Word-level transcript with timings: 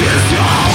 is 0.00 0.32
your. 0.32 0.67